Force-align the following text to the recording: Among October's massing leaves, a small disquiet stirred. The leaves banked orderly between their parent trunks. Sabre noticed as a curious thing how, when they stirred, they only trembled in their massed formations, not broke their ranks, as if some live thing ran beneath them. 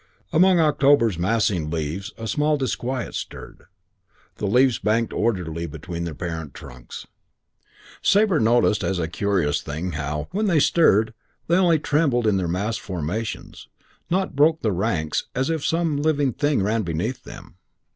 Among 0.33 0.59
October's 0.59 1.19
massing 1.19 1.69
leaves, 1.69 2.11
a 2.17 2.27
small 2.27 2.57
disquiet 2.57 3.13
stirred. 3.13 3.65
The 4.37 4.47
leaves 4.47 4.79
banked 4.79 5.13
orderly 5.13 5.67
between 5.67 6.05
their 6.05 6.15
parent 6.15 6.55
trunks. 6.55 7.05
Sabre 8.01 8.39
noticed 8.39 8.83
as 8.83 8.97
a 8.97 9.07
curious 9.07 9.61
thing 9.61 9.91
how, 9.91 10.27
when 10.31 10.47
they 10.47 10.59
stirred, 10.59 11.13
they 11.45 11.55
only 11.57 11.77
trembled 11.77 12.25
in 12.25 12.37
their 12.37 12.47
massed 12.47 12.81
formations, 12.81 13.67
not 14.09 14.35
broke 14.35 14.61
their 14.63 14.71
ranks, 14.71 15.25
as 15.35 15.51
if 15.51 15.63
some 15.63 15.97
live 15.97 16.35
thing 16.37 16.63
ran 16.63 16.81
beneath 16.81 17.23
them. 17.23 17.57